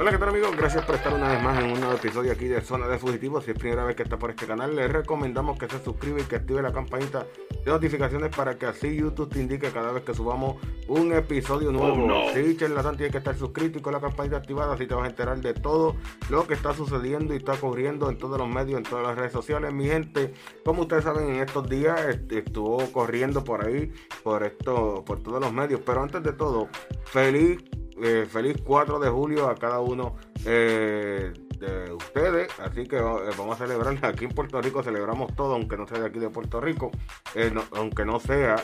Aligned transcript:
Hola, 0.00 0.12
¿qué 0.12 0.16
tal 0.16 0.30
amigos? 0.30 0.56
Gracias 0.56 0.82
por 0.86 0.94
estar 0.94 1.12
una 1.12 1.28
vez 1.28 1.42
más 1.42 1.62
en 1.62 1.72
un 1.72 1.78
nuevo 1.78 1.94
episodio 1.94 2.32
aquí 2.32 2.46
de 2.46 2.62
Zona 2.62 2.88
de 2.88 2.96
Fugitivos. 2.98 3.44
Si 3.44 3.50
es 3.50 3.58
primera 3.58 3.84
vez 3.84 3.96
que 3.96 4.02
está 4.02 4.18
por 4.18 4.30
este 4.30 4.46
canal, 4.46 4.74
les 4.74 4.90
recomendamos 4.90 5.58
que 5.58 5.68
se 5.68 5.78
suscriba 5.84 6.18
y 6.18 6.22
que 6.22 6.36
active 6.36 6.62
la 6.62 6.72
campanita 6.72 7.26
de 7.62 7.70
notificaciones 7.70 8.34
para 8.34 8.56
que 8.56 8.64
así 8.64 8.96
YouTube 8.96 9.28
te 9.28 9.40
indique 9.40 9.68
cada 9.68 9.92
vez 9.92 10.02
que 10.02 10.14
subamos 10.14 10.56
un 10.88 11.12
episodio 11.12 11.70
nuevo. 11.70 11.96
no. 12.06 12.32
Sí, 12.32 12.56
Charlatán 12.56 12.96
tiene 12.96 13.12
que 13.12 13.18
estar 13.18 13.36
suscrito 13.36 13.78
y 13.78 13.82
con 13.82 13.92
la 13.92 14.00
campanita 14.00 14.38
activada, 14.38 14.72
así 14.72 14.86
te 14.86 14.94
vas 14.94 15.04
a 15.04 15.08
enterar 15.10 15.38
de 15.38 15.52
todo 15.52 15.96
lo 16.30 16.46
que 16.46 16.54
está 16.54 16.72
sucediendo 16.72 17.34
y 17.34 17.36
está 17.36 17.52
ocurriendo 17.52 18.08
en 18.08 18.16
todos 18.16 18.38
los 18.38 18.48
medios, 18.48 18.78
en 18.78 18.84
todas 18.84 19.06
las 19.06 19.18
redes 19.18 19.32
sociales. 19.32 19.70
Mi 19.70 19.86
gente, 19.86 20.32
como 20.64 20.80
ustedes 20.80 21.04
saben, 21.04 21.28
en 21.28 21.42
estos 21.42 21.68
días 21.68 22.00
est- 22.08 22.32
estuvo 22.32 22.90
corriendo 22.90 23.44
por 23.44 23.66
ahí, 23.66 23.92
por 24.22 24.44
esto, 24.44 25.04
por 25.04 25.22
todos 25.22 25.42
los 25.42 25.52
medios. 25.52 25.82
Pero 25.84 26.02
antes 26.02 26.22
de 26.22 26.32
todo, 26.32 26.68
feliz 27.04 27.58
eh, 28.02 28.26
feliz 28.28 28.56
4 28.64 28.98
de 28.98 29.08
julio 29.08 29.48
a 29.48 29.54
cada 29.54 29.80
uno 29.80 30.16
eh, 30.44 31.32
de 31.58 31.92
ustedes. 31.92 32.48
Así 32.60 32.86
que 32.86 32.96
eh, 32.96 33.30
vamos 33.36 33.60
a 33.60 33.66
celebrar. 33.66 33.96
Aquí 34.04 34.24
en 34.24 34.30
Puerto 34.30 34.60
Rico 34.60 34.82
celebramos 34.82 35.34
todo, 35.34 35.54
aunque 35.54 35.76
no 35.76 35.86
sea 35.86 35.98
de 35.98 36.06
aquí 36.06 36.18
de 36.18 36.30
Puerto 36.30 36.60
Rico. 36.60 36.90
eh, 37.34 37.52
aunque 37.72 38.04
no 38.04 38.20
sea 38.20 38.56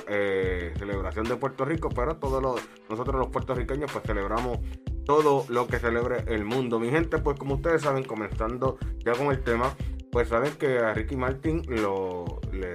celebración 0.78 1.28
de 1.28 1.36
Puerto 1.36 1.64
Rico, 1.64 1.88
pero 1.90 2.16
todos 2.16 2.42
los, 2.42 2.60
nosotros 2.88 3.16
los 3.16 3.28
puertorriqueños 3.28 3.90
pues 3.92 4.04
celebramos 4.04 4.58
todo 5.04 5.44
lo 5.48 5.66
que 5.66 5.78
celebre 5.78 6.24
el 6.26 6.44
mundo. 6.44 6.78
Mi 6.78 6.90
gente, 6.90 7.18
pues 7.18 7.38
como 7.38 7.54
ustedes 7.56 7.82
saben, 7.82 8.04
comenzando 8.04 8.78
ya 9.04 9.12
con 9.12 9.28
el 9.28 9.42
tema, 9.42 9.74
pues 10.10 10.28
saben 10.28 10.54
que 10.54 10.78
a 10.78 10.94
Ricky 10.94 11.16
Martin 11.16 11.62
lo 11.68 12.40
le 12.52 12.74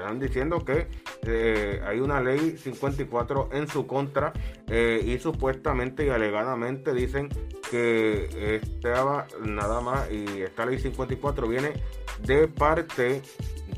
están 0.00 0.18
diciendo 0.18 0.64
que 0.64 0.86
eh, 1.26 1.80
hay 1.84 2.00
una 2.00 2.20
ley 2.20 2.56
54 2.56 3.50
en 3.52 3.68
su 3.68 3.86
contra 3.86 4.32
eh, 4.68 5.02
y 5.04 5.18
supuestamente 5.18 6.06
y 6.06 6.08
alegadamente 6.08 6.94
dicen 6.94 7.28
que 7.70 8.60
estaba 8.62 9.26
nada 9.44 9.80
más 9.80 10.10
y 10.10 10.42
esta 10.42 10.64
ley 10.64 10.78
54 10.78 11.46
viene 11.46 11.72
de 12.24 12.48
parte 12.48 13.22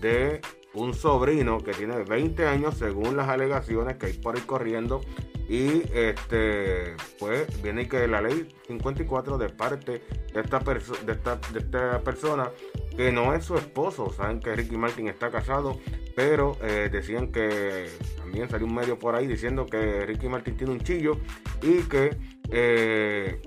de 0.00 0.41
un 0.75 0.94
sobrino 0.94 1.58
que 1.58 1.72
tiene 1.72 2.03
20 2.03 2.47
años 2.47 2.77
según 2.77 3.16
las 3.16 3.28
alegaciones 3.28 3.97
que 3.97 4.06
hay 4.06 4.12
por 4.14 4.36
ahí 4.36 4.42
corriendo 4.42 5.00
y 5.48 5.83
este 5.92 6.97
pues 7.19 7.62
viene 7.62 7.86
que 7.88 8.08
la 8.08 8.20
ley 8.22 8.48
54 8.66 9.36
de 9.36 9.48
parte 9.50 10.03
de 10.33 10.41
esta, 10.41 10.58
de 10.60 11.12
esta, 11.12 11.36
de 11.36 11.58
esta 11.58 12.00
persona 12.00 12.50
que 12.97 13.12
no 13.12 13.34
es 13.34 13.44
su 13.44 13.56
esposo 13.56 14.10
saben 14.12 14.41
que 14.41 14.55
Ricky 14.56 14.77
Martin 14.77 15.08
está 15.08 15.31
casado 15.31 15.78
pero 16.14 16.56
eh, 16.62 16.88
decían 16.90 17.32
que 17.32 17.86
también 18.16 18.48
salió 18.48 18.66
un 18.66 18.74
medio 18.74 18.98
por 18.98 19.14
ahí 19.14 19.26
diciendo 19.26 19.66
que 19.66 20.06
Ricky 20.06 20.28
Martin 20.28 20.56
tiene 20.56 20.72
un 20.72 20.80
chillo 20.80 21.18
y 21.62 21.82
que 21.82 22.16
eh, 22.50 23.40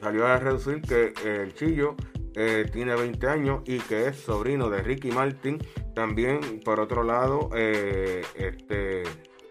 salió 0.00 0.26
a 0.26 0.36
reducir 0.38 0.80
que 0.82 1.12
el 1.24 1.54
chillo 1.54 1.96
eh, 2.34 2.66
tiene 2.72 2.94
20 2.94 3.26
años 3.26 3.62
y 3.66 3.78
que 3.80 4.06
es 4.08 4.16
sobrino 4.16 4.70
de 4.70 4.82
Ricky 4.82 5.10
Martin. 5.10 5.58
También, 5.94 6.60
por 6.64 6.78
otro 6.80 7.02
lado, 7.02 7.50
eh, 7.54 8.22
este, 8.36 9.02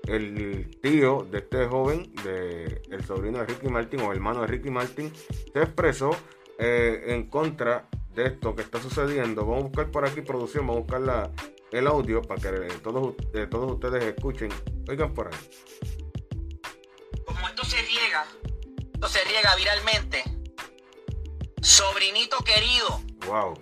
el 0.07 0.79
tío 0.81 1.27
de 1.29 1.39
este 1.39 1.65
joven, 1.67 2.11
de, 2.23 2.81
el 2.89 3.03
sobrino 3.03 3.39
de 3.39 3.45
Ricky 3.45 3.67
Martin 3.67 3.99
o 4.01 4.11
hermano 4.13 4.41
de 4.41 4.47
Ricky 4.47 4.69
Martin, 4.69 5.11
se 5.53 5.59
expresó 5.61 6.11
eh, 6.57 7.03
en 7.07 7.27
contra 7.29 7.87
de 8.15 8.27
esto 8.27 8.55
que 8.55 8.61
está 8.61 8.79
sucediendo. 8.79 9.45
Vamos 9.45 9.59
a 9.65 9.67
buscar 9.67 9.91
por 9.91 10.05
aquí 10.05 10.21
producción, 10.21 10.65
vamos 10.65 10.77
a 10.77 10.83
buscar 10.83 11.01
la- 11.01 11.31
el 11.72 11.88
audio 11.88 12.22
para 12.22 12.42
que 12.42 12.48
eh, 12.50 12.80
todos, 12.84 13.14
eh, 13.34 13.48
todos 13.50 13.72
ustedes 13.73 14.03
escuchen. 14.03 14.50
Oigan 14.88 15.14
por 15.14 15.28
ahí. 15.28 15.39
como 17.25 17.48
esto 17.48 17.64
se 17.66 17.81
riega, 17.81 18.25
esto 18.94 19.08
se 19.08 19.23
riega 19.25 19.56
viralmente, 19.56 20.23
sobrinito 21.62 22.38
querido, 22.44 23.02
Wow. 23.28 23.53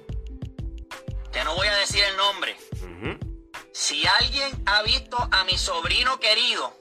que 1.34 1.44
no 1.44 1.56
voy 1.56 1.68
a 1.68 1.76
decir 1.78 2.04
el 2.04 2.16
nombre, 2.18 2.56
si 3.74 4.08
alguien 4.08 4.64
ha 4.66 4.82
visto 4.84 5.18
a 5.32 5.44
mi 5.44 5.58
sobrino 5.58 6.20
querido, 6.20 6.74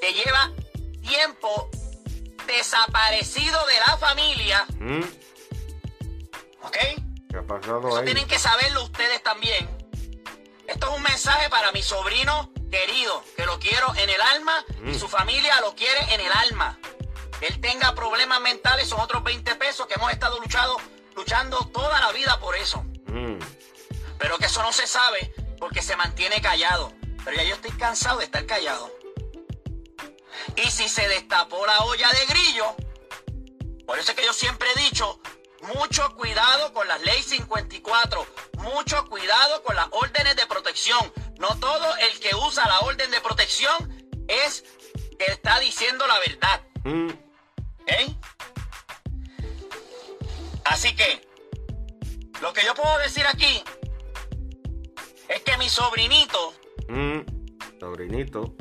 que 0.00 0.12
lleva 0.12 0.52
tiempo 1.00 1.70
desaparecido 2.46 3.58
de 3.66 3.74
la 3.86 3.96
familia, 3.96 4.66
Ujú. 4.80 5.06
¿ok? 6.62 6.76
¿Qué 7.30 7.36
ha 7.38 7.42
pasado 7.46 7.88
Eso 7.88 7.96
ahí? 7.98 8.04
tienen 8.04 8.26
que 8.26 8.38
saberlo 8.38 8.84
ustedes 8.84 9.22
también. 9.22 9.66
Esto 10.84 10.96
es 10.96 11.00
un 11.00 11.02
mensaje 11.10 11.48
para 11.48 11.72
mi 11.72 11.82
sobrino 11.82 12.52
querido, 12.70 13.24
que 13.38 13.46
lo 13.46 13.58
quiero 13.58 13.94
en 13.96 14.10
el 14.10 14.20
alma 14.20 14.62
y 14.84 14.90
Mm. 14.90 14.98
su 14.98 15.08
familia 15.08 15.58
lo 15.62 15.74
quiere 15.74 16.12
en 16.12 16.20
el 16.20 16.30
alma. 16.30 16.78
Que 17.40 17.46
él 17.46 17.58
tenga 17.58 17.94
problemas 17.94 18.38
mentales 18.42 18.86
son 18.86 19.00
otros 19.00 19.24
20 19.24 19.54
pesos 19.54 19.86
que 19.86 19.94
hemos 19.94 20.12
estado 20.12 20.38
luchado, 20.40 20.76
luchando 21.16 21.56
toda 21.72 21.98
la 22.00 22.12
vida 22.12 22.38
por 22.38 22.54
eso. 22.54 22.82
Mm. 23.06 23.38
Pero 24.18 24.36
que 24.36 24.44
eso 24.44 24.62
no 24.62 24.74
se 24.74 24.86
sabe 24.86 25.32
porque 25.58 25.80
se 25.80 25.96
mantiene 25.96 26.42
callado. 26.42 26.92
Pero 27.24 27.34
ya 27.34 27.44
yo 27.44 27.54
estoy 27.54 27.70
cansado 27.78 28.18
de 28.18 28.26
estar 28.26 28.44
callado. 28.44 28.92
Y 30.56 30.70
si 30.70 30.86
se 30.90 31.08
destapó 31.08 31.64
la 31.64 31.78
olla 31.84 32.10
de 32.12 32.26
grillo, 32.26 32.76
por 33.86 33.98
eso 33.98 34.10
es 34.10 34.18
que 34.18 34.26
yo 34.26 34.34
siempre 34.34 34.68
he 34.76 34.80
dicho, 34.80 35.18
mucho 35.74 36.14
cuidado 36.14 36.74
con 36.74 36.86
las 36.86 37.00
leyes 37.00 37.24
54, 37.24 38.26
mucho 38.58 39.06
cuidado 39.08 39.62
con 39.62 39.74
las 39.76 39.86
órdenes 39.92 40.36
de 40.36 40.44
protección. 40.74 41.12
No 41.38 41.48
todo 41.60 41.86
el 41.98 42.20
que 42.20 42.34
usa 42.34 42.66
la 42.66 42.80
orden 42.80 43.10
de 43.10 43.20
protección 43.20 43.74
es 44.26 44.64
que 45.18 45.26
está 45.26 45.60
diciendo 45.60 46.04
la 46.06 46.18
verdad. 46.18 46.60
Mm. 46.84 47.10
¿ok? 47.80 48.16
Así 50.64 50.94
que, 50.96 51.26
lo 52.40 52.52
que 52.52 52.64
yo 52.64 52.74
puedo 52.74 52.98
decir 52.98 53.24
aquí 53.26 53.62
es 55.28 55.40
que 55.42 55.56
mi 55.58 55.68
sobrinito, 55.68 56.54
Mm, 56.88 57.20
sobrinito. 57.80 58.54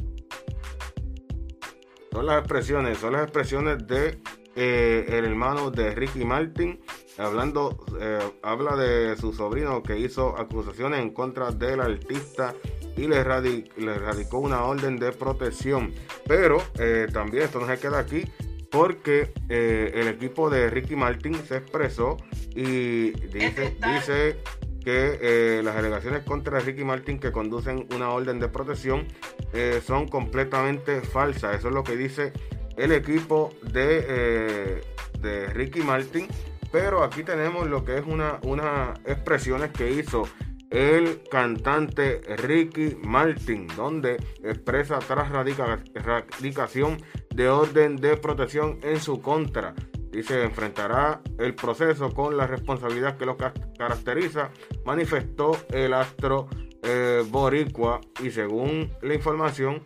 Son 2.12 2.26
las 2.26 2.40
expresiones, 2.40 3.00
son 3.00 3.14
las 3.14 3.24
expresiones 3.24 3.86
de 3.86 4.22
eh, 4.56 5.06
el 5.10 5.26
hermano 5.26 5.72
de 5.72 5.94
Ricky 5.94 6.24
Martin. 6.24 6.80
Hablando, 7.18 7.86
eh, 8.00 8.20
habla 8.42 8.76
de 8.76 9.16
su 9.18 9.34
sobrino 9.34 9.84
que 9.84 9.98
hizo 10.00 10.38
acusaciones 10.38 11.00
en 11.00 11.12
contra 11.12 11.52
del 11.52 11.80
artista 11.80 12.56
y 12.98 13.08
le, 13.08 13.24
radi- 13.24 13.72
le 13.78 13.98
radicó 13.98 14.40
una 14.40 14.64
orden 14.64 14.98
de 14.98 15.12
protección. 15.12 15.94
Pero 16.28 16.62
eh, 16.80 17.08
también 17.14 17.44
esto 17.44 17.60
no 17.60 17.68
se 17.68 17.78
queda 17.78 18.00
aquí 18.00 18.24
porque 18.72 19.32
eh, 19.50 19.92
el 19.94 20.08
equipo 20.08 20.50
de 20.50 20.70
Ricky 20.70 20.96
Martin 20.96 21.36
se 21.48 21.58
expresó 21.58 22.18
y 22.56 23.12
dice, 23.12 23.78
dice 23.94 24.38
que 24.84 25.20
eh, 25.22 25.62
las 25.64 25.76
alegaciones 25.76 26.24
contra 26.24 26.60
Ricky 26.60 26.84
Martin 26.84 27.20
que 27.20 27.32
conducen 27.32 27.88
una 27.96 28.10
orden 28.10 28.40
de 28.40 28.50
protección 28.50 29.08
eh, 29.54 29.82
son 29.86 30.08
completamente 30.08 31.02
falsas. 31.02 31.58
Eso 31.58 31.68
es 31.68 31.74
lo 31.76 31.84
que 31.84 31.96
dice 31.96 32.34
el 32.76 32.92
equipo 32.92 33.54
de, 33.62 34.06
eh, 34.08 34.82
de 35.20 35.48
Ricky 35.48 35.82
Martin. 35.82 36.28
Pero 36.74 37.04
aquí 37.04 37.24
tenemos 37.24 37.70
lo 37.70 37.86
que 37.86 38.00
es 38.00 38.04
una, 38.06 38.40
unas 38.42 39.00
expresiones 39.06 39.70
que 39.72 39.92
hizo 39.92 40.28
el 40.72 41.22
cantante 41.30 42.22
Ricky 42.38 42.98
Martin, 43.04 43.68
donde 43.78 44.16
expresa 44.44 44.98
tras 44.98 45.30
radica- 45.32 45.84
radicación 45.94 46.98
de 47.30 47.48
orden 47.48 47.98
de 47.98 48.18
protección 48.18 48.80
en 48.82 49.00
su 49.00 49.22
contra. 49.22 49.76
Dice, 50.12 50.42
enfrentará 50.44 51.22
el 51.38 51.54
proceso 51.54 52.12
con 52.12 52.38
la 52.38 52.48
responsabilidad 52.48 53.18
que 53.18 53.28
lo 53.28 53.38
ca- 53.38 53.54
caracteriza, 53.78 54.50
manifestó 54.84 55.56
el 55.70 55.94
astro 55.94 56.48
eh, 56.82 57.24
boricua 57.30 58.02
y 58.24 58.32
según 58.32 58.90
la 59.04 59.14
información, 59.14 59.84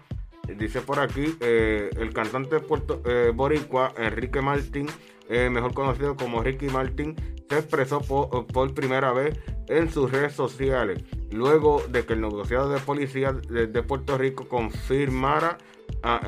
dice 0.56 0.82
por 0.82 1.00
aquí, 1.00 1.36
eh, 1.40 1.90
el 1.98 2.14
cantante 2.14 2.60
puerto- 2.60 3.02
eh, 3.06 3.32
boricua 3.34 3.94
Enrique 3.98 4.42
Martín, 4.42 4.88
eh, 5.30 5.50
mejor 5.50 5.74
conocido 5.74 6.16
como 6.16 6.42
Ricky 6.42 6.68
Martin, 6.68 7.16
se 7.50 7.60
expresó 7.60 8.02
por, 8.02 8.48
por 8.48 8.74
primera 8.74 9.12
vez 9.14 9.40
en 9.68 9.90
sus 9.90 10.12
redes 10.12 10.34
sociales, 10.34 11.04
luego 11.32 11.84
de 11.90 12.06
que 12.06 12.14
el 12.14 12.22
negociado 12.22 12.70
de 12.70 12.80
policía 12.80 13.34
de, 13.34 13.84
Puerto 13.84 14.18
Rico 14.18 14.48
confirmara 14.48 15.58
ah, 16.04 16.20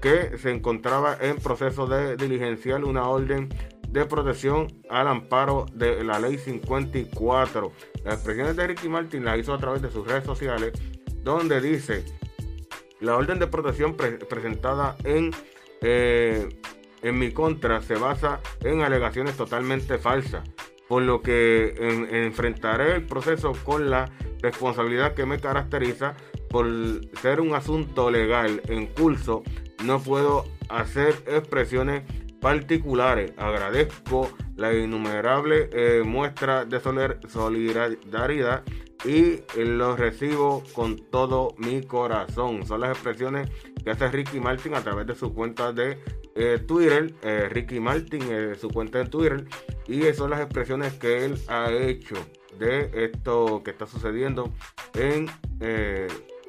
que 0.00 0.38
se 0.38 0.50
encontraba 0.50 1.16
en 1.20 1.36
proceso 1.36 1.86
de 1.86 2.16
diligenciar 2.16 2.84
una 2.84 3.08
orden 3.08 3.50
de 3.92 4.06
protección 4.06 4.68
al 4.88 5.06
amparo 5.06 5.66
de 5.74 6.02
la 6.02 6.18
ley 6.18 6.38
54. 6.38 7.72
Las 8.04 8.14
expresiones 8.14 8.56
de 8.56 8.66
Ricky 8.66 8.88
Martin 8.88 9.24
las 9.24 9.38
hizo 9.38 9.52
a 9.52 9.58
través 9.58 9.82
de 9.82 9.90
sus 9.90 10.06
redes 10.06 10.24
sociales, 10.24 10.72
donde 11.22 11.60
dice, 11.60 12.04
la 13.02 13.16
orden 13.16 13.38
de 13.38 13.46
protección 13.46 13.94
pre- 13.96 14.18
presentada 14.18 14.96
en, 15.04 15.30
eh, 15.82 16.48
en 17.02 17.18
mi 17.18 17.32
contra 17.32 17.80
se 17.82 17.96
basa 17.96 18.40
en 18.64 18.80
alegaciones 18.82 19.36
totalmente 19.36 19.98
falsas, 19.98 20.48
por 20.88 21.02
lo 21.02 21.20
que 21.20 21.74
en- 21.78 22.14
enfrentaré 22.14 22.94
el 22.94 23.04
proceso 23.06 23.52
con 23.64 23.90
la 23.90 24.10
responsabilidad 24.40 25.14
que 25.14 25.26
me 25.26 25.38
caracteriza 25.38 26.14
por 26.48 26.66
ser 27.20 27.40
un 27.40 27.54
asunto 27.54 28.10
legal 28.10 28.60
en 28.68 28.86
curso. 28.86 29.42
No 29.84 30.00
puedo 30.00 30.44
hacer 30.68 31.14
expresiones 31.26 32.02
particulares. 32.40 33.32
Agradezco 33.36 34.30
la 34.56 34.74
innumerable 34.74 35.70
eh, 35.72 36.02
muestra 36.04 36.64
de 36.64 36.78
solidaridad 37.28 38.62
y 39.04 39.42
los 39.56 39.98
recibo 39.98 40.62
con 40.74 40.96
todo 40.96 41.54
mi 41.58 41.82
corazón. 41.82 42.66
Son 42.66 42.80
las 42.80 42.90
expresiones 42.90 43.50
que 43.82 43.90
hace 43.90 44.08
Ricky 44.08 44.40
Martin 44.40 44.74
a 44.74 44.82
través 44.82 45.06
de 45.06 45.14
su 45.14 45.34
cuenta 45.34 45.72
de 45.72 45.98
eh, 46.34 46.58
Twitter, 46.66 47.14
eh, 47.22 47.48
Ricky 47.50 47.80
Martin, 47.80 48.22
su 48.58 48.68
cuenta 48.68 48.98
de 48.98 49.06
Twitter, 49.06 49.44
y 49.86 50.02
son 50.14 50.30
las 50.30 50.40
expresiones 50.40 50.94
que 50.94 51.24
él 51.24 51.38
ha 51.48 51.70
hecho 51.70 52.14
de 52.58 52.90
esto 53.04 53.62
que 53.64 53.70
está 53.72 53.86
sucediendo 53.86 54.52
en 54.94 55.26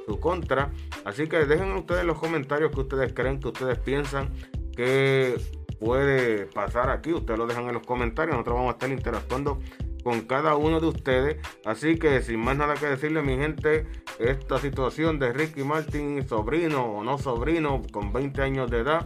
su 0.06 0.20
contra. 0.20 0.72
Así 1.06 1.28
que 1.28 1.46
dejen 1.46 1.72
ustedes 1.74 2.06
los 2.06 2.20
comentarios 2.20 2.72
que 2.72 2.82
ustedes 2.82 3.14
creen, 3.14 3.40
que 3.40 3.48
ustedes 3.50 3.80
piensan 3.80 4.30
que 4.76 5.38
puede 5.80 6.46
pasar 6.48 6.90
aquí. 6.90 7.14
Ustedes 7.14 7.38
lo 7.38 7.48
dejan 7.48 7.68
en 7.68 7.74
los 7.74 7.86
comentarios. 7.86 8.36
Nosotros 8.36 8.56
vamos 8.56 8.70
a 8.70 8.74
estar 8.74 8.90
interactuando 8.90 9.60
con 10.04 10.22
cada 10.22 10.56
uno 10.56 10.80
de 10.80 10.88
ustedes. 10.88 11.38
Así 11.66 11.98
que 11.98 12.22
sin 12.22 12.40
más 12.40 12.58
nada 12.58 12.76
que 12.76 12.88
decirle, 12.88 13.22
mi 13.22 13.38
gente, 13.38 13.88
esta 14.20 14.60
situación 14.60 15.20
de 15.20 15.34
Ricky 15.34 15.64
Martin, 15.64 16.28
sobrino 16.28 16.84
o 16.84 17.04
no 17.04 17.18
sobrino, 17.18 17.82
con 17.92 18.14
20 18.14 18.42
años 18.42 18.70
de 18.70 18.80
edad. 18.80 19.06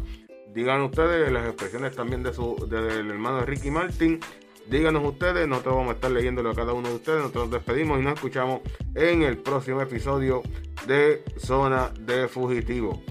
Digan 0.54 0.82
ustedes 0.82 1.32
las 1.32 1.46
expresiones 1.46 1.96
también 1.96 2.24
de 2.24 2.34
su 2.34 2.56
del 2.70 3.12
hermano 3.12 3.38
de 3.38 3.46
Ricky 3.46 3.70
Martin. 3.72 4.20
Díganos 4.70 5.06
ustedes, 5.06 5.48
nosotros 5.48 5.76
vamos 5.76 5.92
a 5.92 5.94
estar 5.96 6.12
leyéndolo 6.12 6.50
a 6.50 6.56
cada 6.56 6.74
uno 6.74 6.90
de 6.90 6.96
ustedes. 6.96 7.20
Nosotros 7.20 7.46
nos 7.46 7.54
despedimos 7.54 8.00
y 8.00 8.04
nos 8.04 8.16
escuchamos 8.16 8.62
en 8.96 9.22
el 9.22 9.38
próximo 9.38 9.82
episodio 9.82 10.42
de 10.88 11.24
Zona 11.38 11.92
de 12.02 12.28
Fugitivo. 12.28 13.02